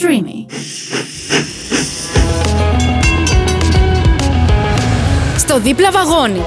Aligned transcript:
Streamy. 0.00 0.46
Στο 5.38 5.60
δίπλα 5.60 5.90
βαγόνι 5.90 6.42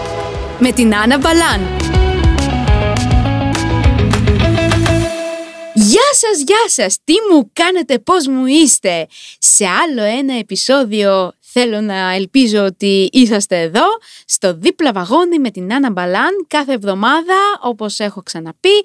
με 0.60 0.72
την 0.72 0.96
Άννα 0.96 1.18
Μπαλάν. 1.18 1.62
Γεια 5.74 6.10
σας, 6.12 6.42
γεια 6.46 6.64
σας! 6.66 6.98
Τι 7.04 7.14
μου 7.32 7.50
κάνετε, 7.54 8.00
πώς 8.00 8.28
μου 8.28 8.46
είστε! 8.46 9.08
Σε 9.40 9.66
άλλο 9.66 10.04
ένα 10.04 10.38
επεισόδιο 10.38 11.32
θέλω 11.52 11.82
να 11.82 12.14
ελπίζω 12.14 12.64
ότι 12.64 13.10
είσαστε 13.12 13.62
εδώ 13.62 13.86
στο 14.26 14.54
δίπλα 14.54 14.92
βαγόνι 14.92 15.40
με 15.40 15.50
την 15.52 15.74
Άννα 15.74 15.92
Μπαλάν 15.92 16.46
κάθε 16.48 16.74
εβδομάδα 16.74 17.36
όπως 17.62 18.00
έχω 18.00 18.24
ξαναπεί 18.24 18.84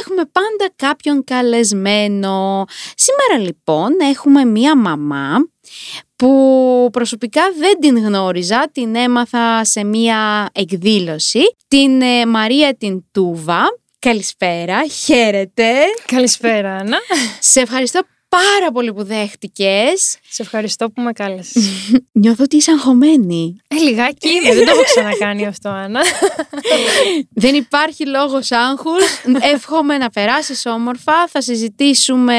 έχουμε 0.00 0.22
πάντα 0.32 0.72
κάποιον 0.76 1.24
καλεσμένο. 1.24 2.64
Σήμερα 2.94 3.44
λοιπόν 3.44 3.90
έχουμε 4.10 4.44
μία 4.44 4.76
μαμά 4.76 5.36
που 6.16 6.88
προσωπικά 6.92 7.42
δεν 7.58 7.80
την 7.80 7.98
γνώριζα, 7.98 8.70
την 8.72 8.94
έμαθα 8.94 9.64
σε 9.64 9.84
μία 9.84 10.48
εκδήλωση, 10.52 11.56
την 11.68 12.02
ε, 12.02 12.26
Μαρία 12.26 12.76
την 12.76 13.04
Τούβα. 13.12 13.62
Καλησπέρα, 13.98 14.86
χαίρετε. 14.86 15.72
Καλησπέρα, 16.06 16.76
Άννα. 16.76 16.98
Σε 17.40 17.60
ευχαριστώ 17.60 18.00
πάρα 18.36 18.72
πολύ 18.72 18.92
που 18.92 19.04
δέχτηκες. 19.04 20.18
Σε 20.28 20.42
ευχαριστώ 20.42 20.90
που 20.90 21.02
με 21.02 21.12
κάλεσες. 21.12 21.64
Νιώθω 22.22 22.42
ότι 22.42 22.56
είσαι 22.56 22.70
αγχωμένη. 22.70 23.56
Ε, 23.68 23.76
λιγάκι 23.76 24.28
είμαι. 24.28 24.54
Δεν 24.54 24.64
το 24.64 24.70
έχω 24.70 24.82
ξανακάνει 24.82 25.46
αυτό, 25.46 25.68
Άννα. 25.68 26.00
Δεν 27.42 27.54
υπάρχει 27.54 28.06
λόγος 28.06 28.50
άγχους. 28.50 29.02
Εύχομαι 29.52 29.98
να 29.98 30.10
περάσεις 30.10 30.66
όμορφα. 30.66 31.26
Θα 31.28 31.40
συζητήσουμε 31.40 32.36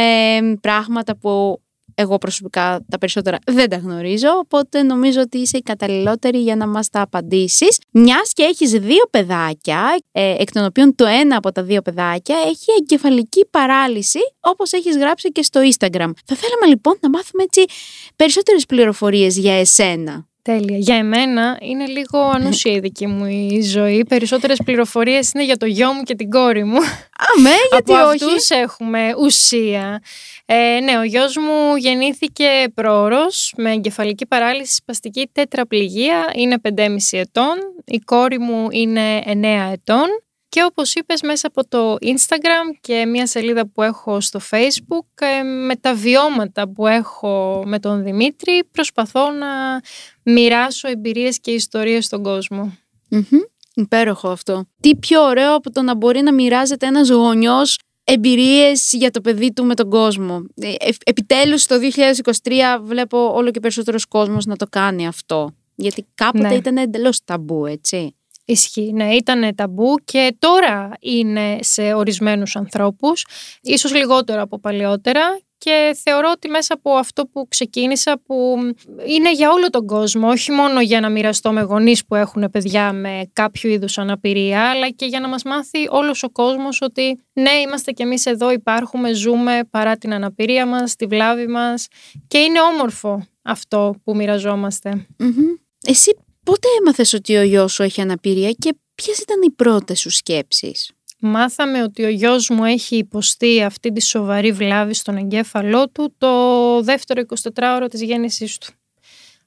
πράγματα 0.62 1.18
που 1.18 1.62
εγώ 1.96 2.18
προσωπικά 2.18 2.86
τα 2.90 2.98
περισσότερα 2.98 3.38
δεν 3.46 3.70
τα 3.70 3.76
γνωρίζω, 3.76 4.30
οπότε 4.30 4.84
νομίζω 4.84 5.22
ότι 5.22 5.38
είσαι 5.38 5.58
η 5.58 5.62
καταλληλότερη 5.62 6.42
για 6.42 6.56
να 6.56 6.68
μας 6.68 6.90
τα 6.90 7.02
απαντήσεις. 7.02 7.80
Μιας 7.92 8.34
και 8.34 8.44
έχεις 8.44 8.72
δύο 8.72 9.08
παιδάκια, 9.10 9.98
ε, 10.12 10.36
εκ 10.38 10.52
των 10.52 10.66
οποίων 10.66 10.96
το 10.96 11.06
ένα 11.06 11.38
από 11.38 11.52
τα 11.52 11.64
δύο 11.64 11.82
παιδάκια 11.82 12.36
έχει 12.36 12.66
εγκεφαλική 12.82 13.46
παράλυση, 13.52 14.20
όπως 14.40 14.72
έχεις 14.72 14.98
γράψει 14.98 15.32
και 15.32 15.44
στο 15.44 15.62
Instagram. 15.62 16.12
Θα 16.26 16.36
θέλαμε 16.36 16.66
λοιπόν 16.68 16.98
να 17.02 17.10
μάθουμε 17.10 17.44
έτσι 17.44 17.64
περισσότερες 18.16 18.66
πληροφορίες 18.66 19.38
για 19.38 19.54
εσένα. 19.60 20.28
Τέλεια. 20.44 20.78
Για 20.78 20.96
εμένα 20.96 21.58
είναι 21.62 21.86
λίγο 21.86 22.20
ανούσια 22.20 22.72
η 22.72 22.80
δική 22.80 23.08
μου 23.08 23.26
η 23.26 23.62
ζωή. 23.62 24.06
Περισσότερες 24.06 24.60
πληροφορίες 24.66 25.32
είναι 25.32 25.44
για 25.44 25.58
το 25.58 25.66
γιο 25.66 25.94
μου 25.94 26.04
και 26.04 26.16
την 26.16 26.30
κόρη 26.30 26.64
μου. 26.64 26.78
Αμέ, 27.38 27.56
γιατί 27.72 27.94
Από 27.94 28.08
όχι; 28.08 28.24
αυτούς 28.24 28.50
έχουμε 28.50 29.14
ουσία. 29.20 30.02
Ε, 30.46 30.80
ναι, 30.84 30.98
ο 30.98 31.04
γιος 31.04 31.38
μου 31.38 31.76
γεννήθηκε 31.76 32.46
πρόωρος 32.74 33.54
με 33.58 33.72
εγκεφαλική 33.72 34.26
παράλυση 34.26 34.74
σπαστική 34.74 35.30
τέτραπληγία. 35.32 36.32
Είναι 36.34 36.56
5,5 36.76 36.96
ετών. 37.12 37.56
Η 37.86 38.00
κόρη 38.00 38.40
μου 38.40 38.68
είναι 38.72 39.22
9 39.26 39.72
ετών. 39.72 40.06
Και 40.54 40.64
όπως 40.64 40.94
είπες 40.94 41.22
μέσα 41.22 41.48
από 41.48 41.68
το 41.68 41.94
Instagram 42.02 42.78
και 42.82 43.06
μια 43.06 43.28
σελίδα 43.28 43.68
που 43.68 43.82
έχω 43.82 44.22
στο 44.22 44.40
Facebook 44.50 45.22
ε, 45.40 45.44
με 45.44 45.76
τα 45.76 45.96
βιώματα 45.96 46.70
που 46.70 46.88
έχω 46.88 47.64
με 47.66 47.80
τον 47.80 48.04
Δημήτρη 48.04 48.64
προσπαθώ 48.72 49.32
να 49.32 49.48
μοιράσω 50.24 50.88
εμπειρίες 50.88 51.40
και 51.40 51.52
ιστορίες 51.52 52.06
στον 52.06 52.24
κόσμο. 52.24 52.78
Μμμ. 53.10 53.24
Υπέροχο 53.74 54.30
αυτό. 54.30 54.66
Τι 54.80 54.96
πιο 54.96 55.22
ωραίο 55.22 55.56
από 55.56 55.72
το 55.72 55.82
να 55.82 55.96
μπορεί 55.96 56.22
να 56.22 56.34
μοιράζεται 56.34 56.86
ένας 56.86 57.10
γονιός 57.10 57.80
εμπειρίες 58.04 58.90
για 58.94 59.12
το 59.12 59.22
παιδί 59.22 59.54
του 59.54 59.66
με 59.66 59.74
τον 59.76 59.90
κόσμο. 59.90 60.46
Ε, 60.56 60.74
ε, 60.80 60.94
επιτέλους 61.06 61.66
το 61.66 61.76
2023 62.44 62.80
βλέπω 62.84 63.34
όλο 63.34 63.52
και 63.52 63.60
περισσότερος 63.60 64.06
κόσμος 64.06 64.46
να 64.46 64.56
το 64.56 64.66
κάνει 64.70 65.08
αυτό. 65.08 65.50
Γιατί 65.76 66.06
κάποτε 66.16 66.48
Ναι. 66.48 66.56
ήταν 66.56 66.78
εντελώς 66.78 67.24
ταμπού, 67.24 67.66
έτσι. 67.66 68.16
Ισχύει, 68.46 68.92
ναι, 68.94 69.16
ήταν 69.16 69.56
ταμπού 69.56 69.96
και 70.04 70.36
τώρα 70.40 70.92
είναι 71.00 71.58
σε 71.62 71.94
ορισμένους 71.94 72.56
ανθρώπους, 72.56 73.26
ίσως 73.62 73.94
λιγότερο 73.94 74.42
από 74.42 74.60
παλαιότερα 74.60 75.40
και 75.58 75.98
θεωρώ 76.04 76.32
ότι 76.36 76.50
μέσα 76.50 76.74
από 76.74 76.92
αυτό 76.92 77.26
που 77.26 77.48
ξεκίνησα 77.48 78.22
που 78.26 78.56
είναι 79.08 79.34
για 79.34 79.52
όλο 79.52 79.70
τον 79.70 79.86
κόσμο, 79.86 80.28
όχι 80.30 80.52
μόνο 80.52 80.82
για 80.82 81.00
να 81.00 81.10
μοιραστώ 81.10 81.52
με 81.52 81.62
γονείς 81.62 82.06
που 82.06 82.16
έχουν 82.16 82.50
παιδιά 82.52 82.94
με 82.94 83.30
κάποιο 83.34 83.70
είδους 83.70 83.98
αναπηρία, 83.98 84.70
αλλά 84.70 84.90
και 84.90 85.06
για 85.06 85.20
να 85.20 85.28
μας 85.28 85.44
μάθει 85.44 85.88
όλος 85.90 86.24
ο 86.24 86.30
κόσμος 86.30 86.82
ότι 86.82 87.20
ναι, 87.34 87.52
είμαστε 87.52 87.92
κι 87.92 88.02
εμείς 88.02 88.26
εδώ, 88.26 88.52
υπάρχουμε, 88.52 89.14
ζούμε 89.14 89.60
παρά 89.70 89.98
την 89.98 90.14
αναπηρία 90.14 90.66
μας, 90.66 90.96
τη 90.96 91.06
βλάβη 91.06 91.48
μας 91.48 91.88
και 92.28 92.38
είναι 92.38 92.62
όμορφο 92.62 93.28
αυτό 93.42 93.96
που 94.04 94.16
μοιραζόμαστε. 94.16 95.08
Μμμ. 95.18 95.34
Εσύ 95.86 96.18
πότε 96.44 96.68
έμαθες 96.80 97.14
ότι 97.14 97.36
ο 97.36 97.44
γιος 97.44 97.74
σου 97.74 97.84
έχει 97.84 98.02
αναπηρία 98.02 98.52
και 98.52 98.76
ποιες 98.96 99.18
ήταν 99.18 99.42
οι 99.42 99.52
πρώτες 99.52 100.00
σου 100.00 100.10
σκέψεις; 100.10 100.92
Μάθαμε 101.26 101.84
ότι 101.84 102.04
ο 102.04 102.10
γιος 102.10 102.50
μου 102.50 102.64
έχει 102.64 102.98
υποστεί 102.98 103.64
αυτή 103.64 103.92
τη 103.92 104.02
σοβαρή 104.02 104.52
βλάβη 104.52 104.94
στον 104.94 105.18
εγκέφαλό 105.18 105.90
του 105.90 106.16
το 106.18 106.82
δεύτερο 106.82 107.22
24ωρο 107.54 107.86
της 107.90 108.02
γέννησής 108.02 108.58
του. 108.58 108.74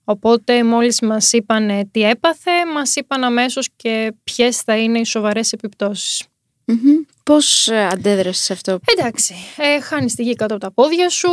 Οπότε 0.04 0.64
μόλις 0.64 1.00
μας 1.00 1.32
είπαν 1.32 1.90
τι 1.90 2.02
έπαθε, 2.02 2.66
μας 2.74 2.96
είπαν 2.96 3.24
αμέσως 3.24 3.68
και 3.76 4.14
ποιες 4.24 4.60
θα 4.60 4.76
είναι 4.76 4.98
οι 4.98 5.04
σοβαρές 5.04 5.52
επιπτώσεις. 5.52 6.24
Μμμ. 6.68 6.96
Πώς 7.22 7.68
ε, 7.68 7.86
αντέδρασες 7.92 8.44
σε 8.44 8.52
αυτό; 8.52 8.78
Εντάξει, 8.96 9.34
ε, 9.56 9.80
χάνεις 9.80 10.14
τη 10.14 10.22
γη 10.22 10.34
κάτω 10.34 10.54
από 10.54 10.64
τα 10.64 10.72
πόδια 10.72 11.08
σου, 11.10 11.28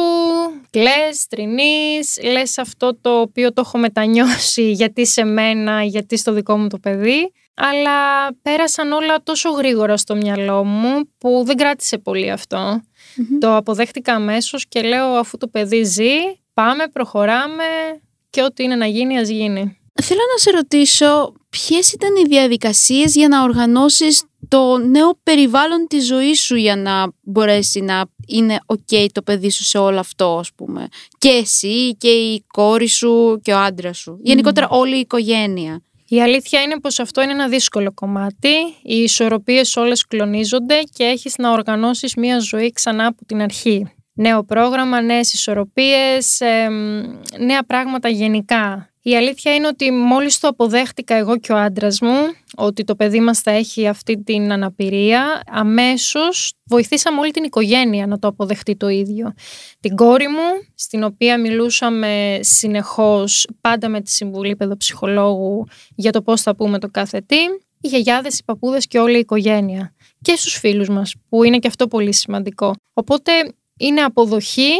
κλαις, 0.69 1.27
τρινείς, 1.29 2.19
λες 2.23 2.57
αυτό 2.57 2.97
το 3.01 3.19
οποίο 3.19 3.53
το 3.53 3.61
έχω 3.65 3.77
μετανιώσει 3.77 4.71
γιατί 4.79 5.07
σε 5.07 5.23
μένα, 5.23 5.83
γιατί 5.83 6.17
στο 6.17 6.33
δικό 6.33 6.57
μου 6.57 6.67
το 6.67 6.77
παιδί. 6.77 7.31
Αλλά 7.55 8.27
πέρασαν 8.41 8.91
όλα 8.91 9.23
τόσο 9.23 9.49
γρήγορα 9.49 9.97
στο 9.97 10.15
μυαλό 10.15 10.63
μου 10.63 11.09
που 11.17 11.43
δεν 11.45 11.57
κράτησε 11.57 11.97
πολύ 11.97 12.31
αυτό. 12.31 12.81
Μμμ. 13.15 13.39
Το 13.39 13.55
αποδέχτηκα 13.55 14.13
αμέσως 14.13 14.67
και 14.67 14.81
λέω 14.81 15.07
αφού 15.07 15.37
το 15.37 15.47
παιδί 15.47 15.83
ζει, 15.83 16.15
πάμε, 16.53 16.87
προχωράμε 16.87 17.63
και 18.29 18.43
ό,τι 18.43 18.63
είναι 18.63 18.75
να 18.75 18.85
γίνει 18.85 19.19
ας 19.19 19.29
γίνει. 19.29 19.77
Θέλω 20.01 20.21
να 20.33 20.37
σε 20.37 20.51
ρωτήσω 20.51 21.33
ποιες 21.49 21.91
ήταν 21.91 22.15
οι 22.15 22.27
διαδικασίες 22.27 23.15
για 23.15 23.27
να 23.27 23.43
οργανώσεις 23.43 24.23
το 24.53 24.77
νέο 24.77 25.19
περιβάλλον 25.23 25.87
της 25.87 26.05
ζωής 26.05 26.41
σου 26.41 26.55
για 26.55 26.75
να 26.75 27.11
μπορέσει 27.21 27.81
να 27.81 28.05
είναι 28.27 28.59
ok 28.65 29.05
το 29.11 29.21
παιδί 29.21 29.49
σου 29.49 29.63
σε 29.63 29.77
όλο 29.77 29.99
αυτό 29.99 30.37
ας 30.39 30.53
πούμε. 30.55 30.87
Και 31.17 31.29
εσύ 31.29 31.95
και 31.97 32.07
η 32.07 32.43
κόρη 32.47 32.87
σου 32.87 33.39
και 33.43 33.53
ο 33.53 33.59
άντρας 33.59 33.97
σου. 33.97 34.19
Γενικότερα 34.21 34.67
όλη 34.69 34.95
η 34.95 34.99
οικογένεια. 34.99 35.81
Η 36.07 36.21
αλήθεια 36.21 36.61
είναι 36.61 36.79
πως 36.79 36.99
αυτό 36.99 37.21
είναι 37.21 37.31
ένα 37.31 37.47
δύσκολο 37.47 37.91
κομμάτι. 37.93 38.53
Οι 38.81 38.95
ισορροπίες 38.95 39.75
όλες 39.75 40.05
κλονίζονται 40.07 40.79
και 40.93 41.03
έχεις 41.03 41.35
να 41.37 41.51
οργανώσεις 41.51 42.15
μία 42.15 42.39
ζωή 42.39 42.71
ξανά 42.71 43.05
από 43.05 43.25
την 43.25 43.41
αρχή. 43.41 43.91
Νέο 44.13 44.43
πρόγραμμα, 44.43 45.01
νέες 45.01 45.33
ισορροπίες, 45.33 46.39
εμ, 46.39 47.01
νέα 47.39 47.63
πράγματα 47.67 48.09
γενικά. 48.09 48.92
Η 49.05 49.15
αλήθεια 49.15 49.55
είναι 49.55 49.67
ότι 49.67 49.91
μόλις 49.91 50.39
το 50.39 50.47
αποδέχτηκα 50.47 51.15
εγώ 51.15 51.37
και 51.37 51.51
ο 51.51 51.57
άντρας 51.57 51.99
μου, 52.01 52.33
ότι 52.55 52.83
το 52.83 52.95
παιδί 52.95 53.19
μας 53.19 53.39
θα 53.39 53.51
έχει 53.51 53.87
αυτή 53.87 54.23
την 54.23 54.51
αναπηρία, 54.51 55.41
αμέσως 55.47 56.53
βοηθήσαμε 56.65 57.19
όλη 57.19 57.31
την 57.31 57.43
οικογένεια 57.43 58.07
να 58.07 58.19
το 58.19 58.27
αποδεχτεί 58.27 58.75
το 58.75 58.87
ίδιο. 58.87 59.33
Την 59.79 59.95
κόρη 59.95 60.27
μου, 60.27 60.67
στην 60.75 61.03
οποία 61.03 61.39
μιλούσαμε 61.39 62.39
συνεχώς 62.41 63.47
πάντα 63.61 63.89
με 63.89 64.01
τη 64.01 64.11
συμβουλή 64.11 64.55
παιδοψυχολόγου 64.55 65.65
για 65.95 66.11
το 66.11 66.21
πώς 66.21 66.41
θα 66.41 66.55
πούμε 66.55 66.79
το 66.79 66.87
κάθε 66.91 67.21
τι, 67.25 67.37
οι 67.81 67.87
γιαγιάδες, 67.87 68.39
οι 68.39 68.43
παππούδες 68.43 68.87
και 68.87 68.99
όλη 68.99 69.15
η 69.15 69.19
οικογένεια. 69.19 69.93
Και 70.21 70.35
στους 70.35 70.57
φίλους 70.57 70.89
μας, 70.89 71.13
που 71.29 71.43
είναι 71.43 71.59
και 71.59 71.67
αυτό 71.67 71.87
πολύ 71.87 72.13
σημαντικό. 72.13 72.75
Οπότε 72.93 73.31
είναι 73.79 74.01
αποδοχή 74.01 74.71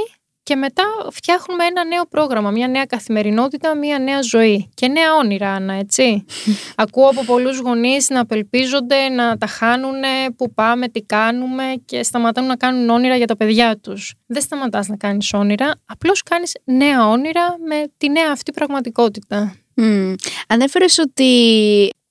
και 0.43 0.55
μετά 0.55 0.83
φτιάχνουμε 1.11 1.65
ένα 1.65 1.85
νέο 1.85 2.05
πρόγραμμα, 2.05 2.51
μια 2.51 2.67
νέα 2.67 2.85
καθημερινότητα, 2.85 3.75
μια 3.75 3.99
νέα 3.99 4.21
ζωή 4.21 4.69
και 4.73 4.87
νέα 4.87 5.15
όνειρα, 5.15 5.51
Άννα, 5.51 5.73
έτσι. 5.73 6.25
Ακούω 6.75 7.07
από 7.07 7.23
πολλούς 7.23 7.59
γονείς 7.59 8.09
να 8.09 8.19
απελπίζονται, 8.19 9.09
να 9.09 9.37
τα 9.37 9.47
χάνουν, 9.47 10.01
που 10.37 10.53
πάμε, 10.53 10.87
τι 10.87 11.01
κάνουμε 11.01 11.63
και 11.85 12.03
σταματάνε 12.03 12.47
να 12.47 12.55
κάνουν 12.55 12.89
όνειρα 12.89 13.15
για 13.15 13.27
τα 13.27 13.37
παιδιά 13.37 13.77
τους. 13.77 14.13
Δεν 14.25 14.41
σταματάς 14.41 14.87
να 14.87 14.97
κάνεις 14.97 15.33
όνειρα, 15.33 15.71
απλώς 15.85 16.23
κάνεις 16.23 16.51
νέα 16.63 17.07
όνειρα 17.07 17.55
με 17.67 17.91
τη 17.97 18.09
νέα 18.09 18.31
αυτή 18.31 18.51
πραγματικότητα. 18.51 19.55
Mm. 19.75 20.15
Ανέφερες 20.47 20.97
ότι 20.97 21.31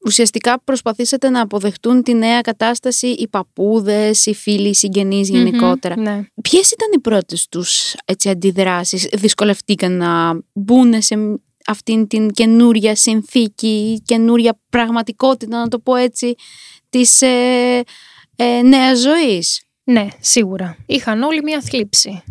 ουσιαστικά 0.05 0.61
προσπαθήσατε 0.65 1.29
να 1.29 1.41
αποδεχτούν 1.41 2.03
τη 2.03 2.15
νέα 2.15 2.41
κατάσταση 2.41 3.07
οι 3.07 3.29
παππούδες, 3.29 4.27
οι 4.27 4.35
φίλοι, 4.35 4.69
οι 4.69 4.75
συγγενείς 4.75 5.29
γενικότερα. 5.29 5.95
Μμμ, 5.97 6.03
ναι. 6.03 6.25
Ποιες 6.43 6.71
ήταν 6.71 6.89
οι 6.95 7.01
πρώτες 7.01 7.49
τους 7.49 7.95
έτσι, 8.05 8.29
αντιδράσεις, 8.29 9.09
δυσκολευτήκαν 9.13 9.97
να 9.97 10.43
μπουν 10.53 11.03
σε 11.03 11.41
αυτήν 11.67 12.07
την 12.07 12.31
καινούρια 12.31 12.97
συνθήκη, 12.97 14.03
καινούρια 14.05 14.61
πραγματικότητα, 14.69 15.59
να 15.59 15.69
το 15.69 15.79
πω 15.79 15.95
έτσι, 15.95 16.35
της 16.89 17.23
ε, 17.23 17.83
ε, 18.37 18.63
νέας 18.63 19.01
ζωής; 19.01 19.63
Ναι, 19.85 20.09
σίγουρα. 20.21 20.77
Είχαν 20.87 21.23
όλοι 21.23 21.43
μία 21.43 21.61
θλίψη. 21.61 22.23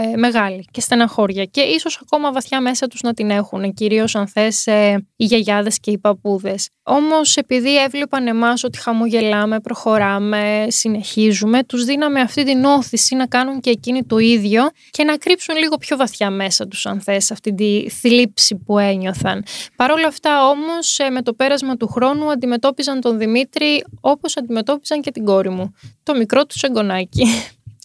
Ε, 0.00 0.16
μεγάλη 0.16 0.64
και 0.70 0.80
στεναχώρια 0.80 1.44
και 1.44 1.60
ίσως 1.60 2.00
ακόμα 2.02 2.32
βαθιά 2.32 2.60
μέσα 2.60 2.86
τους 2.86 3.00
να 3.00 3.14
την 3.14 3.30
έχουν, 3.30 3.74
κυρίως 3.74 4.14
αν 4.14 4.28
θες 4.28 4.66
ε, 4.66 5.06
οι 5.16 5.24
γιαγιάδες 5.24 5.80
και 5.80 5.90
οι 5.90 5.98
παππούδες. 5.98 6.68
Όμως 6.82 7.36
επειδή 7.36 7.82
έβλεπαν 7.82 8.26
εμάς 8.26 8.64
ότι 8.64 8.78
χαμογελάμε, 8.78 9.60
προχωράμε, 9.60 10.66
συνεχίζουμε, 10.68 11.64
τους 11.64 11.84
δίναμε 11.84 12.20
αυτή 12.20 12.44
την 12.44 12.64
όθηση 12.64 13.14
να 13.14 13.26
κάνουν 13.26 13.60
και 13.60 13.70
εκείνοι 13.70 14.04
το 14.04 14.18
ίδιο 14.18 14.70
και 14.90 15.04
να 15.04 15.16
κρύψουν 15.16 15.56
λίγο 15.56 15.76
πιο 15.76 15.96
βαθιά 15.96 16.30
μέσα 16.30 16.68
τους 16.68 16.86
αν 16.86 17.00
θες 17.00 17.30
αυτή 17.30 17.54
τη 17.54 17.90
θλίψη 17.90 18.56
που 18.56 18.78
ένιωθαν. 18.78 19.44
Παρ' 19.76 19.90
όλα 19.90 20.06
αυτά 20.06 20.48
όμως 20.48 20.98
ε, 20.98 21.10
με 21.10 21.22
το 21.22 21.32
πέρασμα 21.32 21.76
του 21.76 21.86
χρόνου 21.86 22.30
αντιμετώπιζαν 22.30 23.00
τον 23.00 23.18
Δημήτρη 23.18 23.84
όπως 24.00 24.36
αντιμετώπιζαν 24.36 25.00
και 25.00 25.10
την 25.10 25.24
κόρη 25.24 25.50
μου, 25.50 25.74
το 26.02 26.14
μικρό 26.14 26.44
του 26.44 26.54
εγγονάκι 26.62 27.26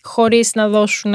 χωρίς 0.04 0.54
να 0.54 0.68
δώσουν 0.68 1.14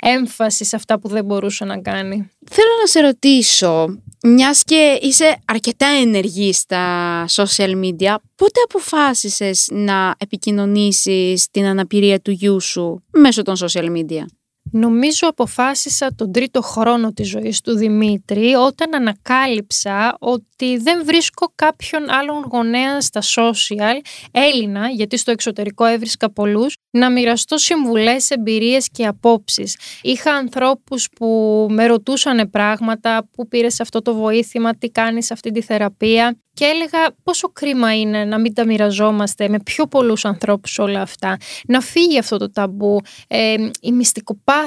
έμφαση 0.00 0.64
σε 0.64 0.76
αυτά 0.76 0.98
που 0.98 1.08
δεν 1.08 1.24
μπορούσε 1.24 1.64
να 1.64 1.80
κάνει. 1.80 2.30
Θέλω 2.50 2.70
να 2.80 2.86
σε 2.86 3.00
ρωτήσω, 3.00 4.02
μιας 4.22 4.62
και 4.64 4.98
είσαι 5.02 5.36
αρκετά 5.44 5.86
ενεργή 5.86 6.52
στα 6.52 7.24
social 7.28 7.70
media, 7.84 8.14
πότε 8.36 8.60
αποφάσισες 8.64 9.68
να 9.70 10.14
επικοινωνήσεις 10.18 11.50
την 11.50 11.64
αναπηρία 11.64 12.20
του 12.20 12.30
γιού 12.30 12.60
σου 12.60 13.04
μέσω 13.10 13.42
των 13.42 13.56
social 13.56 13.96
media? 13.96 14.24
Νομίζω 14.72 15.28
αποφάσισα 15.28 16.14
τον 16.14 16.32
τρίτο 16.32 16.62
χρόνο 16.62 17.12
της 17.12 17.28
ζωής 17.28 17.60
του 17.60 17.76
Δημήτρη 17.76 18.54
όταν 18.54 18.94
ανακάλυψα 18.94 20.16
ότι 20.20 20.76
δεν 20.76 21.04
βρίσκω 21.04 21.52
κάποιον 21.54 22.10
άλλον 22.10 22.48
γονέα 22.52 23.00
στα 23.00 23.20
social, 23.22 24.00
Έλληνα, 24.30 24.88
γιατί 24.88 25.16
στο 25.16 25.30
εξωτερικό 25.30 25.84
έβρισκα 25.84 26.32
πολλούς, 26.32 26.74
να 26.90 27.10
μοιραστώ 27.10 27.58
συμβουλές, 27.58 28.30
εμπειρίες 28.30 28.88
και 28.92 29.06
απόψεις. 29.06 29.76
Είχα 30.02 30.32
ανθρώπους 30.32 31.08
που 31.16 31.66
με 31.70 31.86
ρωτούσαν 31.86 32.50
πράγματα, 32.50 33.28
που 33.32 33.48
πήρες 33.48 33.80
αυτό 33.80 34.02
το 34.02 34.14
βοήθημα, 34.14 34.74
τι 34.74 34.90
κάνεις 34.90 35.30
αυτή 35.30 35.50
τη 35.50 35.62
θεραπεία 35.62 36.38
και 36.54 36.64
έλεγα 36.64 37.14
πόσο 37.22 37.48
κρίμα 37.48 37.98
είναι 37.98 38.24
να 38.24 38.38
μην 38.38 38.54
τα 38.54 38.66
μοιραζόμαστε 38.66 39.48
με 39.48 39.60
πιο 39.60 39.86
πολλούς 39.86 40.24
ανθρώπους 40.24 40.78
όλα 40.78 41.00
αυτά. 41.00 41.36
Να 41.66 41.80
φύγει 41.80 42.18
αυτό 42.18 42.36
το 42.36 42.50
ταμπού, 42.50 43.00
ε, 43.28 43.54
η 43.80 43.92
μυστικοπάθεια 43.92 44.59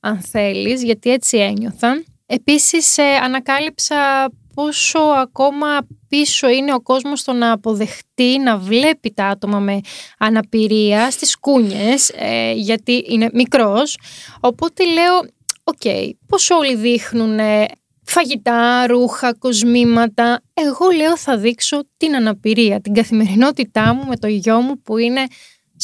αν 0.00 0.20
θέλεις, 0.20 0.82
γιατί 0.82 1.10
έτσι 1.10 1.36
ένιωθα. 1.36 2.02
Επίσης 2.26 2.98
ε, 2.98 3.02
ανακάλυψα 3.02 4.30
πόσο 4.54 4.98
ακόμα 4.98 5.86
πίσω 6.08 6.48
είναι 6.48 6.74
ο 6.74 6.80
κόσμος 6.80 7.20
στο 7.20 7.32
να 7.32 7.52
αποδεχτεί, 7.52 8.38
να 8.38 8.58
βλέπει 8.58 9.12
τα 9.12 9.26
άτομα 9.26 9.58
με 9.58 9.80
αναπηρία 10.18 11.10
στις 11.10 11.38
κούνιες, 11.38 12.12
ε, 12.14 12.52
γιατί 12.52 13.04
είναι 13.08 13.30
μικρός. 13.32 13.98
Οπότε 14.40 14.84
λέω, 14.84 15.18
OK, 15.64 15.74
okay, 15.84 16.10
πώς 16.26 16.50
όλοι 16.50 16.74
δείχνουν 16.76 17.38
φαγητά, 18.04 18.86
ρούχα, 18.86 19.34
κοσμήματα. 19.34 20.40
Εγώ 20.54 20.90
λέω 20.96 21.16
θα 21.16 21.36
δείξω 21.36 21.82
την 21.96 22.14
αναπηρία, 22.14 22.80
την 22.80 22.94
καθημερινότητά 22.94 23.94
μου 23.94 24.04
με 24.06 24.16
το 24.16 24.26
γιο 24.26 24.60
μου 24.60 24.82
που 24.82 24.98
είναι 24.98 25.26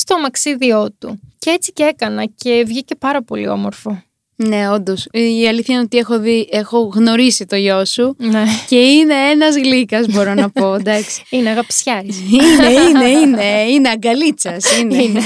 στο 0.01 0.19
αμαξίδιό 0.19 0.93
του. 0.99 1.21
Και 1.39 1.51
έτσι 1.51 1.73
και 1.73 1.83
έκανα 1.83 2.25
και 2.25 2.65
βγήκε 2.67 2.95
πάρα 2.95 3.23
πολύ 3.23 3.49
όμορφο. 3.49 4.03
Ναι, 4.37 4.71
όντως. 4.71 5.07
Η 5.11 5.49
αλήθεια 5.49 5.75
είναι 5.75 5.83
ότι 5.85 5.99
έχω, 5.99 6.19
δει, 6.19 6.49
έχω 6.51 6.79
γνωρίσει 6.79 7.47
το 7.47 7.57
γιο 7.57 7.85
σου 7.85 8.17
ναι. 8.19 8.45
και 8.69 8.77
είναι 8.77 9.15
ένας 9.15 9.57
γλύκας, 9.57 10.07
μπορώ 10.07 10.35
να 10.35 10.51
πω. 10.51 10.75
Εντάξει. 10.75 11.23
είναι 11.37 11.51
αγαπησιάρης. 11.51 12.21
είναι, 12.31 12.71
είναι, 12.71 13.09
είναι. 13.09 13.63
Είναι 13.63 13.89
αγκαλίτσας. 13.89 14.79
Είναι. 14.79 15.03
είναι. 15.03 15.21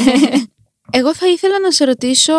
Εγώ 0.90 1.14
θα 1.14 1.28
ήθελα 1.28 1.58
να 1.58 1.70
σε 1.70 1.84
ρωτήσω, 1.84 2.32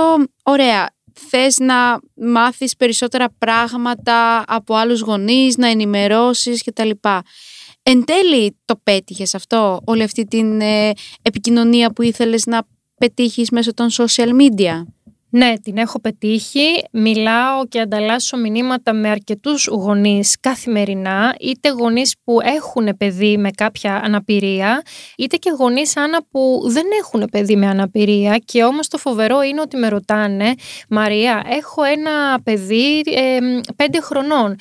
ωραία, 0.43 0.89
θες 1.29 1.57
να 1.57 1.99
μάθεις 2.13 2.75
περισσότερα 2.75 3.27
πράγματα 3.37 4.43
από 4.47 4.75
άλλους 4.75 5.01
γονείς, 5.01 5.57
να 5.57 5.67
ενημερώσεις 5.67 6.63
κτλ. 6.63 6.89
Εν 7.87 8.03
τέλει 8.05 8.57
το 8.65 8.75
πέτυχες 8.83 9.35
αυτό, 9.35 9.81
όλη 9.85 10.03
αυτή 10.03 10.25
την 10.25 10.61
ε, 10.61 10.91
επικοινωνία 11.21 11.89
που 11.91 12.01
ήθελες 12.01 12.45
να 12.45 12.61
πετύχεις 12.97 13.49
μέσω 13.49 13.73
των 13.73 13.89
social 13.91 14.29
media; 14.29 14.85
Ναι, 15.29 15.53
την 15.63 15.77
έχω 15.77 15.99
πετύχει. 15.99 16.65
Μιλάω 16.91 17.67
και 17.67 17.79
ανταλλάσσω 17.79 18.37
μηνύματα 18.37 18.93
με 18.93 19.09
αρκετούς 19.09 19.67
γονείς 19.67 20.37
καθημερινά, 20.39 21.35
είτε 21.39 21.69
γονείς 21.69 22.15
που 22.23 22.37
έχουν 22.41 22.97
παιδί 22.97 23.37
με 23.37 23.51
κάποια 23.51 23.95
αναπηρία, 24.03 24.81
είτε 25.17 25.37
και 25.37 25.49
γονείς, 25.57 25.97
Άννα, 25.97 26.19
που 26.31 26.61
δεν 26.65 26.85
έχουν 26.99 27.27
παιδί 27.31 27.55
με 27.55 27.67
αναπηρία 27.67 28.37
και 28.37 28.63
όμως 28.63 28.87
το 28.87 28.97
φοβερό 28.97 29.41
είναι 29.41 29.61
ότι 29.61 29.77
με 29.77 29.87
ρωτάνε 29.87 30.53
«Μαρία, 30.89 31.43
έχω 31.49 31.83
ένα 31.83 32.41
παιδί 32.43 32.99
ε, 33.05 33.37
πέντε 33.75 33.99
χρονών, 33.99 34.55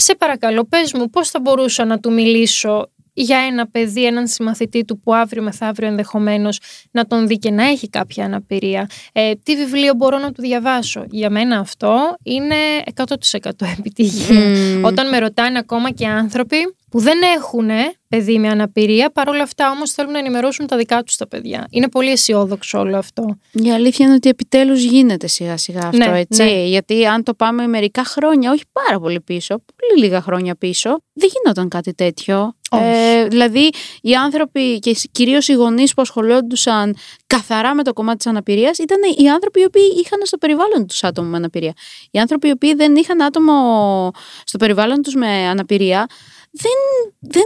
σε 0.00 0.14
παρακαλώ 0.14 0.64
πες 0.64 0.92
μου 0.92 1.10
πώς 1.10 1.30
θα 1.30 1.40
μπορούσα 1.40 1.84
να 1.84 1.98
του 1.98 2.12
μιλήσω 2.12 2.90
για 3.12 3.38
ένα 3.38 3.66
παιδί, 3.66 4.04
έναν 4.04 4.26
συμμαθητή 4.26 4.84
του 4.84 5.00
που 5.00 5.14
αύριο 5.14 5.42
μεθαύριο 5.42 5.88
ενδεχομένως 5.88 6.60
να 6.90 7.06
τον 7.06 7.26
δει 7.26 7.38
και 7.38 7.50
να 7.50 7.64
έχει 7.64 7.88
κάποια 7.88 8.24
αναπηρία. 8.24 8.88
Ε, 9.12 9.32
τι 9.42 9.56
βιβλίο 9.56 9.94
μπορώ 9.94 10.18
να 10.18 10.32
του 10.32 10.42
διαβάσω; 10.42 11.04
Για 11.10 11.30
μένα 11.30 11.58
αυτό 11.58 12.16
είναι 12.22 12.54
100% 12.94 13.50
επιτυχία. 13.78 14.40
Όταν 14.84 15.08
με 15.08 15.18
ρωτάνε 15.18 15.58
ακόμα 15.58 15.90
και 15.90 16.06
άνθρωποι 16.06 16.56
που 16.90 16.98
δεν 16.98 17.18
έχουν 17.36 17.70
παιδί 18.08 18.38
με 18.38 18.48
αναπηρία, 18.48 19.10
παρόλα 19.10 19.42
αυτά 19.42 19.70
όμως 19.70 19.90
θέλουν 19.90 20.12
να 20.12 20.18
ενημερώσουν 20.18 20.66
τα 20.66 20.76
δικά 20.76 21.02
τους 21.02 21.16
τα 21.16 21.28
παιδιά. 21.28 21.66
Είναι 21.70 21.88
πολύ 21.88 22.10
αισιόδοξο 22.10 22.78
όλο 22.78 22.96
αυτό. 22.96 23.38
Η 23.52 23.72
αλήθεια 23.72 24.06
είναι 24.06 24.14
ότι 24.14 24.28
επιτέλους 24.28 24.82
γίνεται 24.82 25.26
σιγά 25.26 25.56
σιγά 25.56 25.80
αυτό, 25.80 26.10
ναι, 26.10 26.18
έτσι. 26.18 26.42
Ναι. 26.42 26.64
Γιατί 26.64 27.06
αν 27.06 27.22
το 27.22 27.34
πάμε 27.34 27.66
μερικά 27.66 28.04
χρόνια, 28.04 28.50
όχι 28.50 28.62
πάρα 28.72 29.00
πολύ 29.00 29.20
πίσω, 29.20 29.62
πολύ 29.76 30.02
λίγα 30.02 30.20
χρόνια 30.20 30.54
πίσω, 30.54 31.02
δεν 31.12 31.28
γινόταν 31.32 31.68
κάτι 31.68 31.94
τέτοιο. 31.94 32.54
Ε, 32.72 33.24
δηλαδή, 33.24 33.70
οι 34.00 34.14
άνθρωποι 34.14 34.78
και 34.78 34.96
κυρίως 35.12 35.48
οι 35.48 35.52
γονείς 35.52 35.94
που 35.94 36.02
ασχολούνταν 36.02 36.96
καθαρά 37.26 37.74
με 37.74 37.82
το 37.82 37.92
κομμάτι 37.92 38.16
της 38.16 38.26
αναπηρίας 38.26 38.78
ήταν 38.78 38.98
οι 39.16 39.28
άνθρωποι 39.28 39.60
οι 39.60 39.64
οποίοι 39.64 39.82
είχαν 40.04 40.20
στο 40.22 40.36
περιβάλλον 40.36 40.86
τους 40.86 41.04
άτομο 41.04 41.28
με 41.28 41.36
αναπηρία. 41.36 41.72
Οι 42.10 42.18
άνθρωποι 42.18 42.48
οι 42.48 42.50
οποίοι 42.50 42.74
δεν 42.74 42.96
είχαν 42.96 43.22
άτομο 43.22 44.10
στο 44.44 44.58
περιβάλλον 44.58 45.02
τους 45.02 45.14
με 45.14 45.26
αναπηρία 45.26 46.06
δεν, 46.50 46.72
δεν, 47.18 47.42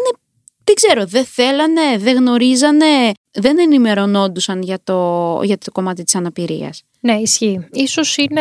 δεν 0.64 0.74
ξέρω, 0.74 1.06
δεν 1.06 1.24
θέλανε, 1.24 1.98
δεν 1.98 2.16
γνωρίζανε, 2.16 3.12
δεν 3.30 3.58
ενημερωνόντουσαν 3.58 4.62
για 4.62 4.78
το, 4.82 5.40
για 5.42 5.58
το 5.58 5.72
κομμάτι 5.72 6.04
της 6.04 6.14
αναπηρίας. 6.14 6.82
Ναι, 7.06 7.12
ισχύει. 7.12 7.66
Ίσως 7.72 8.16
είναι 8.16 8.40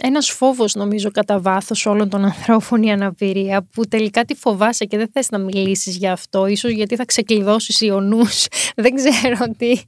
ένας 0.00 0.30
φόβος 0.30 0.74
νομίζω 0.74 1.10
κατά 1.10 1.40
βάθος 1.40 1.86
όλων 1.86 2.08
των 2.08 2.24
ανθρώπων 2.24 2.82
η 2.82 2.92
αναπηρία 2.92 3.66
που 3.72 3.84
τελικά 3.84 4.24
τη 4.24 4.34
φοβάσαι 4.34 4.84
και 4.84 4.96
δεν 4.96 5.08
θες 5.12 5.30
να 5.30 5.38
μιλήσεις 5.38 5.96
για 5.96 6.12
αυτό. 6.12 6.46
Ίσως 6.46 6.70
γιατί 6.70 6.96
θα 6.96 7.04
ξεκλειδώσεις 7.04 7.80
ιονούς. 7.80 8.46
δεν 8.82 8.94
ξέρω 8.94 9.54
τι. 9.58 9.80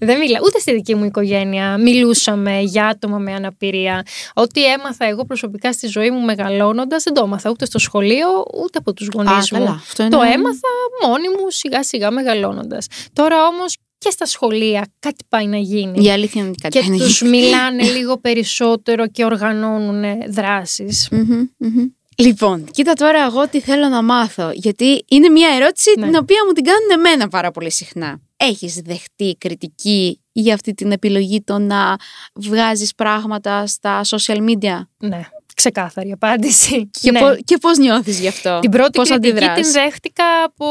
Δεν 0.00 0.18
μιλά. 0.18 0.38
Ούτε 0.44 0.58
στη 0.58 0.72
δική 0.72 0.94
μου 0.94 1.04
οικογένεια 1.04 1.78
μιλούσαμε 1.78 2.60
για 2.60 2.86
άτομα 2.86 3.18
με 3.18 3.32
αναπηρία. 3.32 4.02
Ό,τι 4.34 4.64
έμαθα 4.64 5.04
εγώ 5.04 5.24
προσωπικά 5.24 5.72
στη 5.72 5.86
ζωή 5.86 6.10
μου 6.10 6.20
μεγαλώνοντας 6.20 7.02
δεν 7.02 7.14
το 7.14 7.22
έμαθα 7.24 7.50
ούτε 7.50 7.64
στο 7.64 7.78
σχολείο 7.78 8.28
ούτε 8.64 8.78
από 8.78 8.92
τους 8.92 9.08
γονείς 9.14 9.50
μου. 9.50 9.82
Το 9.96 10.20
έμαθα 10.20 10.68
μόνη 11.06 11.28
μου 11.28 11.50
σιγά 11.50 11.82
σιγά 11.82 12.10
μεγαλώνοντας. 12.10 12.86
Τώρα 13.12 13.46
όμως 13.46 13.76
και 14.04 14.10
στα 14.10 14.26
σχολεία 14.26 14.92
κάτι 14.98 15.24
πάει 15.28 15.46
να 15.46 15.56
γίνει. 15.56 16.04
Η 16.04 16.10
αλήθεια 16.10 16.40
είναι 16.40 16.50
ότι 16.50 16.60
κάτι 16.60 16.78
και 16.78 17.04
τους 17.04 17.22
μιλάνε 17.22 17.82
λίγο 17.82 18.18
περισσότερο 18.18 19.08
και 19.08 19.24
οργανώνουν 19.24 20.04
Λοιπόν, 22.16 22.64
κοίτα 22.70 22.92
τώρα 22.92 23.24
εγώ 23.24 23.48
τι 23.48 23.60
θέλω 23.60 23.88
να 23.88 24.02
μάθω, 24.02 24.50
γιατί 24.54 25.04
είναι 25.08 25.28
μια 25.28 25.48
ερώτηση 25.54 25.90
ναι. 25.98 26.06
την 26.06 26.16
οποία 26.16 26.38
μου 26.46 26.52
την 26.52 26.64
κάνουν 26.64 26.90
εμένα 27.06 27.28
πάρα 27.28 27.50
πολύ 27.50 27.70
συχνά. 27.70 28.20
Έχεις 28.36 28.74
δεχτεί 28.74 29.36
κριτική 29.38 30.20
για 30.32 30.54
αυτή 30.54 30.74
την 30.74 30.92
επιλογή 30.92 31.42
το 31.42 31.58
να 31.58 31.96
βγάζεις 32.34 32.94
πράγματα 32.94 33.66
στα 33.66 34.00
social 34.04 34.38
media? 34.38 34.80
Ναι. 34.98 35.28
Ξεκάθαρη 35.54 36.12
απάντηση. 36.12 36.90
Και, 37.00 37.10
ναι. 37.10 37.20
πώς, 37.20 37.38
και 37.44 37.56
πώς 37.56 37.78
νιώθεις 37.78 38.20
γι' 38.20 38.28
αυτό, 38.28 38.58
Την 38.60 38.70
πρώτη 38.70 38.98
πώς 38.98 39.08
κριτική 39.08 39.38
την 39.38 39.72
δέχτηκα 39.72 40.24
από 40.44 40.66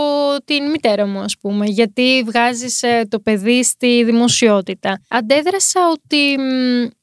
την 0.45 0.69
μητέρα 0.69 1.05
μου 1.07 1.19
ας 1.19 1.37
πούμε, 1.41 1.65
γιατί 1.65 2.23
βγάζεις 2.25 2.83
ε, 2.83 3.05
το 3.09 3.19
παιδί 3.19 3.63
στη 3.63 4.03
δημοσιότητα. 4.03 5.01
Αντέδρασα 5.09 5.79
ότι 5.91 6.37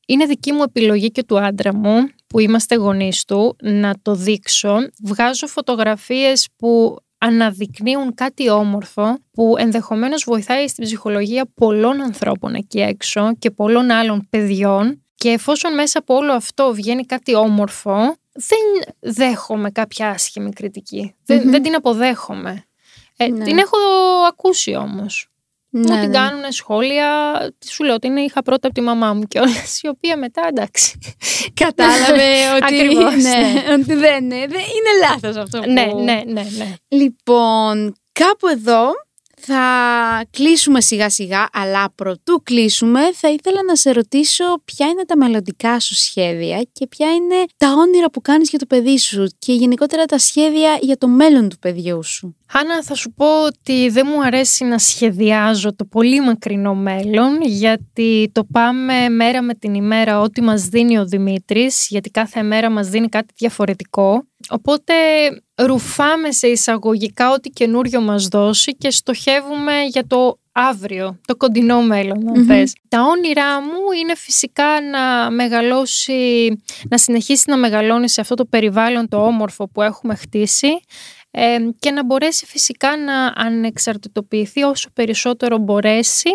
είναι 0.07 0.25
δική 0.25 0.53
μου 0.53 0.63
επιλογή 0.63 1.11
και 1.11 1.25
του 1.25 1.39
άντρα 1.39 1.75
μου, 1.75 2.09
που 2.27 2.39
είμαστε 2.39 2.75
γονείς 2.75 3.25
του, 3.25 3.57
να 3.63 3.95
το 4.03 4.15
δείξω. 4.15 4.77
Βγάζω 5.03 5.47
φωτογραφίες 5.47 6.49
που 6.57 6.97
αναδεικνύουν 7.19 8.15
κάτι 8.15 8.51
όμορφο 8.51 9.19
που 9.31 9.55
ενδεχομένως 9.59 10.25
βοηθάει 10.27 10.69
στην 10.69 10.85
ψυχολογία 10.85 11.51
πολλών 11.55 12.01
ανθρώπων 12.01 12.55
εκεί 12.55 12.81
έξω 12.81 13.35
και 13.39 13.51
πολλών 13.51 13.91
άλλων 13.91 14.27
παιδιών 14.31 15.00
και 15.21 15.31
εφόσον 15.31 15.75
μέσα 15.75 15.99
από 15.99 16.15
όλο 16.15 16.33
αυτό 16.33 16.73
βγαίνει 16.75 17.05
κάτι 17.05 17.35
όμορφο, 17.35 18.17
δεν 18.33 18.59
δέχομαι 19.01 19.71
κάποια 19.71 20.09
άσχημη 20.11 20.51
Δεν, 21.25 21.51
δεν 21.51 21.63
την 21.63 21.75
αποδέχομαι. 21.75 22.65
Ε, 23.17 23.27
ναι. 23.29 23.45
Την 23.45 23.59
έχω 23.59 23.77
ακούσει 24.29 24.75
όμως. 24.75 25.29
μου 25.69 25.81
Ναι, 25.81 25.85
την 26.01 26.11
ναι. 26.11 26.19
κάνουν 26.19 26.53
σχόλια. 26.53 27.09
Σου 27.71 27.85
λέω 27.85 27.95
ότι 27.95 28.07
είναι 28.07 28.21
είχα 28.21 28.43
πρώτα 28.43 28.67
από 28.67 28.75
τη 28.77 28.81
μαμά 28.81 29.15
μου 29.15 29.23
κιόλας, 29.23 29.81
η 29.83 29.89
οποία 29.89 30.17
μετά 30.17 30.43
εντάξει. 30.49 30.99
Κατάλαβε 31.65 32.29
ότι, 32.63 32.75
Ακριβώς, 32.75 33.15
ναι, 33.15 33.31
ναι. 33.31 33.73
ότι 33.73 33.95
δεν, 33.95 34.25
είναι- 34.25 34.47
δεν 34.47 34.61
είναι 34.61 35.09
λάθος 35.09 35.37
αυτό 35.37 35.59
που... 35.61 35.71
ναι, 35.71 35.85
ναι, 35.85 36.23
ναι, 36.27 36.43
ναι. 36.59 36.75
Λοιπόν, 36.89 37.95
κάπου 38.13 38.49
εδώ 38.49 38.91
θα 39.41 39.65
κλείσουμε 40.31 40.81
σιγά 40.81 41.11
σιγά, 41.11 41.49
αλλά 41.53 41.93
προτού 41.95 42.43
κλείσουμε 42.43 43.01
θα 43.13 43.29
ήθελα 43.29 43.63
να 43.67 43.77
σε 43.77 43.91
ρωτήσω 43.91 44.45
ποια 44.65 44.87
είναι 44.87 45.05
τα 45.05 45.17
μελλοντικά 45.17 45.81
σου 45.81 45.95
σχέδια 45.95 46.63
και 46.73 46.87
ποια 46.87 47.15
είναι 47.15 47.45
τα 47.57 47.73
όνειρα 47.73 48.11
που 48.11 48.21
κάνεις 48.21 48.51
για 48.51 48.59
το 48.59 48.67
παιδί 48.67 48.99
σου 48.99 49.27
και 49.39 49.53
γενικότερα 49.53 50.05
τα 50.05 50.19
σχέδια 50.19 50.79
για 50.81 50.97
το 50.97 51.09
μέλλον 51.09 51.49
του 51.49 51.59
παιδιού 51.59 52.03
σου. 52.05 52.35
Χάνα, 52.53 52.83
θα 52.83 52.95
σου 52.95 53.13
πω 53.13 53.45
ότι 53.45 53.89
δεν 53.89 54.07
μου 54.11 54.23
αρέσει 54.23 54.65
να 54.65 54.79
σχεδιάζω 54.79 55.75
το 55.75 55.85
πολύ 55.85 56.21
μακρινό 56.21 56.75
μέλλον, 56.75 57.43
γιατί 57.43 58.31
το 58.33 58.45
πάμε 58.45 59.09
μέρα 59.09 59.43
με 59.43 59.55
την 59.55 59.75
ημέρα 59.75 60.21
ό,τι 60.21 60.41
μας 60.41 60.69
δίνει 60.69 60.99
ο 60.99 61.07
Δημήτρης, 61.07 61.87
γιατί 61.89 62.11
κάθε 62.11 62.43
μέρα 62.43 62.71
μας 62.71 62.89
δίνει 62.89 63.09
κάτι 63.09 63.35
διαφορετικό. 63.37 64.25
Οπότε 64.49 64.95
ρουφάμε 65.67 66.33
σε 66.33 66.47
εισαγωγικά 66.47 67.31
ό,τι 67.33 67.49
καινούριο 67.49 68.01
μας 68.01 68.27
δώσει 68.27 68.77
και 68.77 68.91
στοχεύουμε 68.91 69.83
για 69.89 70.07
το 70.07 70.39
αύριο, 70.53 71.21
το 71.27 71.37
κοντινό 71.37 71.83
μέλλον, 71.83 72.29
αν 72.29 72.39
Μμμ. 72.39 72.47
θες. 72.47 72.77
Τα 72.89 73.03
όνειρά 73.03 73.61
μου 73.61 73.93
είναι 74.03 74.15
φυσικά 74.17 74.81
να 74.91 75.31
μεγαλώσει, 75.31 76.49
να 76.89 76.99
συνεχίσει 76.99 77.45
να 77.47 77.57
μεγαλώνει 77.57 78.09
σε 78.09 78.21
αυτό 78.21 78.35
το 78.35 78.45
περιβάλλον 78.45 79.09
το 79.09 79.27
όμορφο 79.27 79.69
που 79.69 79.83
έχουμε 79.83 80.15
χτίσει 80.15 80.81
ε, 81.31 81.59
και 81.79 81.91
να 81.91 82.05
μπορέσει 82.05 82.47
φυσικά 82.47 82.97
να 82.97 83.33
ανεξαρτητοποιηθεί 83.37 84.63
όσο 84.63 84.91
περισσότερο 84.93 85.59
μπορέσει 85.59 86.31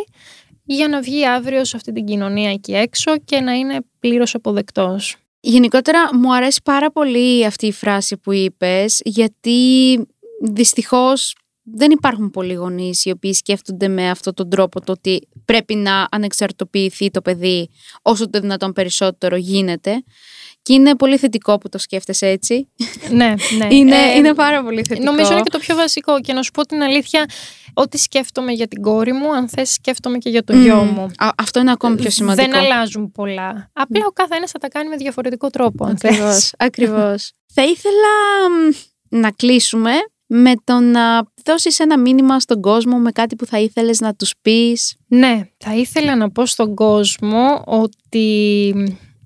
για 0.64 0.88
να 0.88 1.02
βγει 1.02 1.28
αύριο 1.28 1.66
σε 1.66 1.76
αυτή 1.76 1.92
την 1.92 2.06
κοινωνία 2.06 2.52
εκεί 2.52 2.76
έξω 2.76 3.18
και 3.26 3.40
να 3.40 3.54
είναι 3.54 3.78
πλήρως 4.00 4.36
αποδεκτός. 4.36 5.16
Γενικότερα 5.48 6.16
μου 6.16 6.36
αρέσει 6.36 6.62
πάρα 6.64 6.92
πολύ 6.92 7.46
αυτή 7.46 7.66
η 7.66 7.72
φράση 7.72 8.18
που 8.18 8.32
είπες 8.34 9.02
γιατί 9.04 10.00
δυστυχώς 10.42 11.36
δεν 11.74 11.92
υπάρχουν 11.92 12.30
πολλοί 12.32 12.54
γονείς 12.54 13.06
οι 13.06 13.10
οποίοι 13.10 13.34
σκέφτονται 13.34 13.88
με 13.88 14.10
αυτόν 14.10 14.34
τον 14.34 14.50
τρόπο 14.50 14.82
το 14.82 14.92
ότι 14.92 15.28
πρέπει 15.46 15.76
να 15.76 16.08
ανεξαρτητοποιηθεί 16.12 17.12
το 17.12 17.22
παιδί 17.22 17.70
όσο 18.02 18.30
το 18.30 18.40
δυνατόν 18.40 18.74
περισσότερο 18.74 19.36
γίνεται 19.36 20.04
και 20.62 20.74
είναι 20.74 20.96
πολύ 20.96 21.18
θετικό 21.18 21.58
που 21.58 21.70
το 21.70 21.78
σκέφτεσαι 21.78 22.28
έτσι. 22.28 22.68
ναι, 23.12 23.34
ναι. 23.58 23.68
Είναι, 23.76 23.96
Ε, 23.96 24.16
είναι 24.16 24.34
πάρα 24.34 24.64
πολύ 24.64 24.84
θετικό. 24.88 25.06
Νομίζω 25.12 25.32
είναι 25.32 25.42
και 25.42 25.50
το 25.50 25.60
πιο 25.60 25.76
βασικό 25.76 26.22
και 26.22 26.34
να 26.34 26.42
σου 26.42 26.52
πω 26.52 26.66
την 26.66 26.82
αλήθεια 26.82 27.26
ό,τι 27.74 27.98
σκέφτομαι 27.98 28.52
για 28.52 28.68
την 28.68 28.82
κόρη 28.82 29.14
μου 29.14 29.34
αν 29.36 29.50
θες 29.50 29.72
σκέφτομαι 29.72 30.18
και 30.18 30.30
για 30.30 30.44
τον 30.44 30.56
Μμμ. 30.56 30.64
γιο 30.64 30.76
μου. 30.84 31.02
Α, 31.18 31.30
αυτό 31.38 31.60
είναι 31.60 31.72
ακόμη 31.72 31.96
πιο 31.96 32.10
σημαντικό. 32.10 32.48
Δεν 32.48 32.60
αλλάζουν 32.60 33.12
πολλά. 33.12 33.70
Απλά 33.74 34.06
ο 34.06 34.12
καθένας 34.12 34.52
θα 34.52 34.60
τα 34.60 34.68
κάνει 34.68 34.90
με 34.90 34.96
διαφορετικό 34.96 35.50
τρόπο 35.50 35.86
αν 35.86 35.98
θες. 35.98 36.12
Ακριβώς, 36.12 36.52
ακριβώς. 36.58 37.32
Θα 37.54 37.64
ήθελα 37.64 38.12
μ, 38.50 38.76
να 39.20 39.32
κλείσουμε 39.32 39.92
με 40.28 40.54
το 40.64 40.80
να 40.80 41.24
δώσεις 41.46 41.80
ένα 41.80 42.00
μήνυμα 42.00 42.40
στον 42.40 42.62
κόσμο 42.62 42.98
με 42.98 43.12
κάτι 43.12 43.36
που 43.36 43.46
θα 43.46 43.60
ήθελες 43.60 44.00
να 44.00 44.14
τους 44.14 44.34
πεις. 44.42 44.96
Ναι, 45.08 45.42
θα 45.58 45.76
ήθελα 45.76 46.16
να 46.16 46.32
πω 46.32 46.46
στον 46.46 46.76
κόσμο 46.76 47.64
ότι 47.66 48.74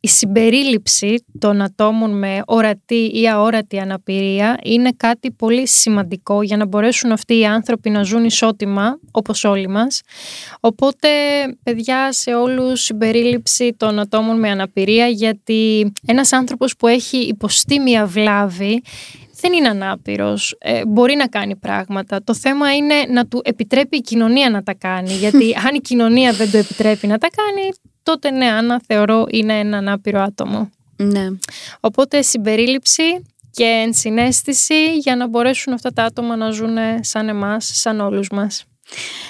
η 0.02 0.08
συμπερίληψη 0.08 1.26
των 1.40 1.62
ατόμων 1.62 2.18
με 2.18 2.42
ορατή 2.46 3.12
ή 3.14 3.30
αόρατη 3.30 3.80
αναπηρία 3.80 4.60
είναι 4.64 4.92
κάτι 4.98 5.32
πολύ 5.32 5.68
σημαντικό 5.68 6.42
για 6.42 6.58
να 6.58 6.66
μπορέσουν 6.66 7.12
αυτοί 7.12 7.40
οι 7.40 7.46
άνθρωποι 7.46 7.90
να 7.90 8.04
ζουν 8.04 8.24
ισότιμα 8.24 9.00
όπως 9.12 9.44
όλοι 9.44 9.68
μας. 9.68 10.02
Οπότε, 10.60 11.10
παιδιά, 11.64 12.12
σε 12.12 12.34
όλους 12.34 12.82
συμπερίληψη 12.82 13.74
των 13.78 14.00
ατόμων 14.00 14.40
με 14.40 14.50
αναπηρία 14.50 15.08
γιατί 15.08 15.92
ένας 16.06 16.34
άνθρωπος 16.34 16.76
που 16.76 16.88
έχει 16.88 17.18
υποστεί 17.18 17.80
μια 17.80 18.06
βλάβη 18.06 18.82
δεν 19.42 19.54
είναι 19.54 19.68
ανάπηρος, 19.68 20.56
ε, 20.60 20.86
μπορεί 20.86 21.16
να 21.16 21.28
κάνει 21.28 21.56
πράγματα. 21.56 22.24
Το 22.24 22.36
θέμα 22.36 22.76
είναι 22.76 22.96
να 23.10 23.26
του 23.26 23.42
επιτρέπει 23.44 23.98
η 23.98 24.02
κοινωνία 24.02 24.50
να 24.50 24.64
τα 24.64 24.74
κάνει, 24.74 25.14
γιατί 25.24 25.56
αν 25.68 25.76
η 25.76 25.80
κοινωνία 25.80 26.32
δεν 26.32 26.52
το 26.52 26.58
επιτρέπει 26.58 27.08
να 27.08 27.18
τα 27.18 27.28
κάνει, 27.36 27.70
τότε 28.04 28.32
ναι, 28.32 28.46
Άννα, 28.46 28.82
θεωρώ 28.86 29.26
είναι 29.30 29.60
ένα 29.60 29.78
ανάπηρο 29.78 30.22
άτομο. 30.22 30.70
Ναι. 30.96 31.28
Οπότε 31.80 32.22
συμπερίληψη 32.22 33.04
και 33.52 33.64
ενσυναίσθηση 33.64 34.98
για 34.98 35.16
να 35.16 35.28
μπορέσουν 35.28 35.74
αυτά 35.74 35.92
τα 35.94 36.04
άτομα 36.04 36.36
να 36.36 36.50
ζουν 36.50 36.78
σαν 37.02 37.30
εμάς, 37.30 37.72
σαν 37.74 38.00
όλους 38.00 38.30
μας. 38.30 38.64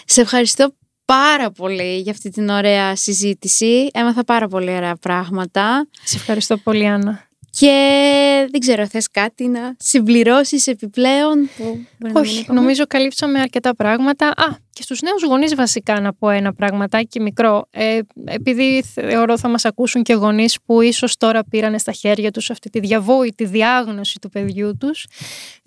Σε 0.06 0.22
ευχαριστώ 0.22 0.74
πάρα 1.06 1.51
πολύ 1.51 2.00
για 2.00 2.12
αυτή 2.12 2.30
την 2.30 2.50
ωραία 2.50 2.96
συζήτηση. 2.96 3.89
Έμαθα 3.94 4.24
πάρα 4.24 4.48
πολύ 4.48 4.75
ωραία 4.75 4.96
πράγματα. 4.96 5.88
Σε 6.04 6.18
ευχαριστώ 6.18 6.58
πολύ, 6.58 6.88
Άννα. 6.88 7.29
Και 7.50 8.48
δεν 8.51 8.60
ξέρω, 8.60 8.88
θες 8.88 9.08
κάτι 9.12 9.48
να 9.48 9.75
συμπληρώσεις 9.79 10.68
επιπλέον 10.68 11.50
που 11.58 11.63
μπορεί 11.63 11.88
να 11.98 12.08
μην 12.08 12.18
Όχι, 12.18 12.39
είπαμε; 12.39 12.60
νομίζω 12.60 12.86
καλύψαμε 12.88 13.39
αρκετά 13.39 13.75
πράγματα. 13.75 14.27
Α, 14.27 14.56
και 14.80 14.86
στους 14.86 15.02
νέους 15.02 15.24
γονείς 15.24 15.56
βασικά 15.56 16.00
να 16.00 16.14
πω 16.14 16.30
ένα 16.30 16.54
πραγματάκι 16.54 17.20
μικρό. 17.20 17.66
Ε, 17.70 18.00
επειδή 18.26 18.84
θεωρώ 18.94 19.38
θα 19.38 19.48
μας 19.48 19.66
ακούσουν 19.66 20.04
και 20.04 20.14
γονείς 20.14 20.58
που 20.66 20.82
ίσως 20.82 21.18
τώρα 21.18 21.44
πήραν 21.44 21.80
στα 21.80 21.92
χέρια 21.92 22.32
τους 22.32 22.50
αυτή 22.50 22.70
τη 22.70 22.80
διαβόητη 22.80 23.46
διάγνωση 23.46 24.20
του 24.20 24.30
παιδιού 24.30 24.78
τους, 24.78 25.06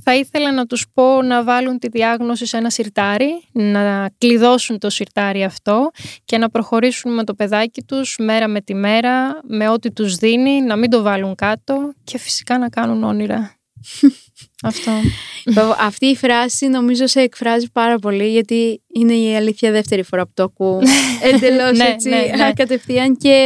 θα 0.03 0.15
ήθελα 0.15 0.53
να 0.53 0.67
τους 0.67 0.87
πω 0.95 1.23
να 1.23 1.45
βάλουν 1.45 1.79
τη 1.79 1.89
διάγνωση 1.89 2.47
σε 2.47 2.57
ένα 2.57 2.71
σιρτάρι, 2.71 3.49
να 3.53 4.11
κλειδώσουν 4.19 4.79
το 4.79 4.91
σιρτάρι 4.91 5.45
αυτό 5.45 5.91
και 6.25 6.39
να 6.39 6.51
προχωρήσουν 6.51 7.15
με 7.15 7.25
το 7.25 7.35
παιδάκι 7.35 7.83
τους 7.83 8.17
μέρα 8.19 8.49
με 8.49 8.61
τη 8.61 8.75
μέρα, 8.75 9.41
με 9.49 9.69
ό,τι 9.69 9.93
τους 9.93 10.17
δίνει, 10.17 10.61
να 10.61 10.77
μην 10.77 10.91
το 10.91 11.03
βάλουν 11.03 11.35
κάτω 11.35 11.93
και 12.05 12.19
φυσικά 12.19 12.59
να 12.59 12.69
κάνουν 12.69 13.05
όνειρα. 13.05 13.57
Αυτό. 14.63 14.91
Μπράβο, 15.45 15.77
Αυτή 15.79 16.07
η 16.07 16.17
φράση 16.17 16.67
νομίζω 16.67 17.07
σε 17.07 17.21
εκφράζει 17.21 17.71
πάρα 17.73 17.99
πολύ 17.99 18.31
γιατί 18.31 18.83
είναι 18.95 19.13
η 19.15 19.37
αλήθεια 19.37 19.71
δεύτερη 19.71 20.03
φορά 20.03 20.25
που 20.25 20.33
το 20.35 20.43
ακούω 20.43 20.81
εντελώς 21.33 21.79
Ναι, 21.79 21.85
έτσι 21.85 22.09
ναι, 22.09 22.17
ναι. 22.37 22.53
κατευθείαν 22.53 23.17
και 23.17 23.37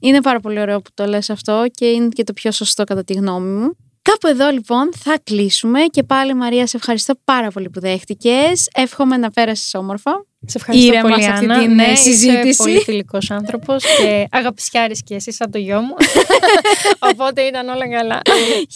είναι 0.00 0.20
πάρα 0.20 0.40
πολύ 0.40 0.60
ωραίο 0.60 0.80
που 0.80 0.90
το 0.94 1.06
λες 1.06 1.30
αυτό 1.30 1.64
και 1.70 1.86
είναι 1.86 2.08
και 2.08 2.24
το 2.24 2.32
πιο 2.32 2.50
σωστό 2.50 2.84
κατά 2.84 3.04
τη 3.04 3.12
γνώμη 3.12 3.48
μου. 3.48 3.76
Κάπου 4.02 4.26
εδώ 4.26 4.50
λοιπόν 4.50 4.90
θα 4.98 5.18
κλείσουμε 5.24 5.80
και 5.80 6.02
πάλι 6.02 6.34
Μαρία 6.34 6.66
σε 6.66 6.76
ευχαριστώ 6.76 7.14
πάρα 7.24 7.50
πολύ 7.50 7.70
που 7.70 7.80
δέχτηκες. 7.80 8.68
Εύχομαι 8.74 9.16
να 9.16 9.30
πέρασες 9.30 9.74
όμορφα. 9.74 10.26
Σε 10.46 10.58
ευχαριστώ 10.58 10.86
Ήρεμα 10.92 11.08
πολύ, 11.08 11.22
σε 11.22 11.30
αυτή 11.30 11.44
Άννα. 11.44 11.58
την, 11.58 11.74
ναι, 11.74 11.84
ε, 11.84 11.94
συζήτηση. 11.94 12.48
Είσαι 12.48 12.62
πολύ 12.62 12.78
φιλικός 12.78 13.30
άνθρωπος 13.30 13.84
και 13.98 14.28
αγαπησιάρης 14.30 15.02
και 15.02 15.14
εσύ 15.14 15.32
σαν 15.32 15.50
το 15.50 15.58
γιο 15.58 15.80
μου. 15.80 15.94
Οπότε 17.12 17.42
ήταν 17.42 17.68
όλα 17.68 17.88
καλά. 17.88 18.20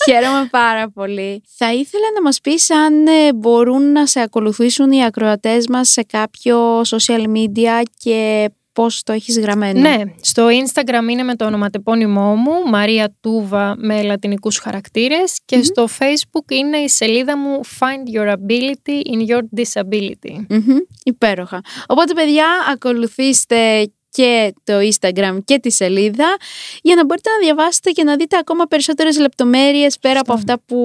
Χαίρομαι 0.04 0.49
πάρα 0.50 0.90
πολύ. 0.90 1.42
Θα 1.56 1.73
ήθελα 1.73 2.04
να 2.14 2.23
μας 2.23 2.40
πεις 2.40 2.70
αν 2.70 3.06
ε, 3.06 3.32
μπορούν 3.35 3.92
να 3.92 4.06
σε 4.06 4.20
ακολουθήσουν 4.20 4.92
οι 4.92 5.04
ακροατές 5.04 5.66
μας 5.68 5.88
σε 5.88 6.02
κάποιο 6.02 6.80
social 6.80 7.25
media 7.25 7.82
και 7.99 8.50
πώς 8.76 9.02
το 9.02 9.12
έχεις 9.12 9.38
γραμμένο; 9.38 9.80
ναι, 9.80 9.97
στο 10.21 10.47
Instagram 10.47 11.11
είναι 11.11 11.23
με 11.23 11.35
το 11.35 11.45
ονοματεπώνυμό 11.45 12.35
μου, 12.35 12.52
Μαρία 12.71 13.16
Τούβα 13.21 13.75
με 13.78 14.02
λατινικούς 14.02 14.59
χαρακτήρες 14.59 15.40
και 15.45 15.62
στο 15.62 15.88
Facebook 15.99 16.50
είναι 16.50 16.76
η 16.76 16.88
σελίδα 16.88 17.38
μου 17.38 17.61
Find 17.64 18.18
Your 18.18 18.28
Ability 18.28 19.00
in 19.12 19.30
Your 19.30 19.42
Disability. 19.61 20.45
Μμμ, 20.49 20.76
υπέροχα. 21.04 21.61
Οπότε 21.87 22.14
παιδιά 22.14 22.47
ακολουθήστε 22.73 23.90
και 24.16 24.54
το 24.64 24.73
Instagram 24.78 25.38
και 25.44 25.58
τη 25.58 25.70
σελίδα 25.70 26.37
για 26.82 26.94
να 26.94 27.04
μπορείτε 27.04 27.30
να 27.30 27.38
διαβάσετε 27.38 27.90
και 27.90 28.04
να 28.04 28.16
δείτε 28.16 28.37
ακόμα 28.37 28.64
περισσότερες 28.64 29.18
λεπτομέρειες 29.18 29.99
πέρα 29.99 30.20
από 30.20 30.32
αυτά 30.32 30.61
που 30.66 30.78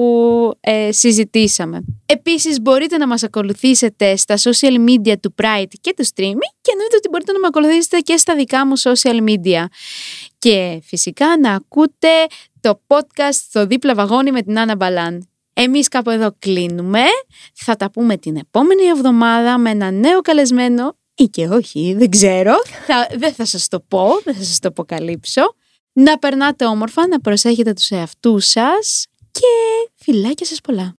ε, 0.60 0.92
συζητήσαμε. 0.92 1.84
Επίσης 2.06 2.60
μπορείτε 2.60 2.96
να 2.96 3.06
μας 3.06 3.22
ακολουθήσετε 3.22 4.16
στα 4.16 4.36
social 4.36 4.88
media 4.88 5.14
του 5.20 5.34
Pride 5.42 5.72
και 5.80 5.94
του 5.96 6.04
Streamy 6.04 6.46
και 6.60 6.70
εννοείται 6.72 6.96
ότι 6.96 7.08
μπορείτε 7.10 7.32
να 7.32 7.38
με 7.38 7.46
ακολουθήσετε 7.46 7.98
και 7.98 8.16
στα 8.16 8.34
δικά 8.34 8.66
μου 8.66 8.78
social 8.78 9.28
media. 9.28 9.64
Και 10.38 10.80
φυσικά 10.84 11.38
να 11.40 11.54
ακούτε 11.54 12.08
το 12.60 12.80
podcast 12.86 13.32
στο 13.48 13.66
δίπλα 13.66 13.94
βαγόνι 13.94 14.32
με 14.32 14.42
την 14.42 14.58
Άννα 14.58 14.76
Μπαλάν. 14.76 15.28
Εμείς 15.52 15.88
κάπου 15.88 16.10
εδώ 16.10 16.34
κλείνουμε. 16.38 17.02
Θα 17.54 17.76
τα 17.76 17.90
πούμε 17.90 18.16
την 18.16 18.36
επόμενη 18.36 18.84
εβδομάδα 18.84 19.58
με 19.58 19.70
ένα 19.70 19.90
νέο 19.90 20.20
καλεσμένο 20.20 20.96
ή 21.22 21.28
και 21.28 21.48
όχι, 21.48 21.94
δεν 21.98 22.10
ξέρω. 22.10 22.52
Θα, 22.86 23.08
δεν 23.16 23.32
θα 23.32 23.44
σας 23.44 23.68
το 23.68 23.80
πω, 23.80 24.08
δεν 24.24 24.34
θα 24.34 24.42
σας 24.42 24.58
το 24.58 24.68
αποκαλύψω. 24.68 25.42
Να 25.92 26.18
περνάτε 26.18 26.66
όμορφα, 26.66 27.06
να 27.06 27.20
προσέχετε 27.20 27.72
τους 27.72 27.90
εαυτούς 27.90 28.46
σας 28.46 29.06
και 29.30 29.48
φιλάκια 29.96 30.46
σας 30.46 30.60
πολλά. 30.60 30.90